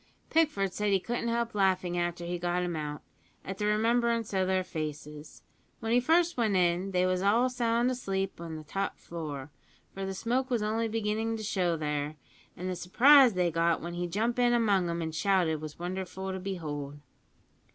[0.31, 3.03] "Pickford said he couldn't help laughing after he got 'em out,
[3.45, 5.43] at the remembrance o' their faces.
[5.79, 9.51] When he first went in they was all sound asleep in the top floor,
[9.93, 12.15] for the smoke was only beginnin' to show there,
[12.57, 16.31] an' the surprise they got when he jump in among 'em an' shouted was wonderful
[16.31, 16.97] to behold."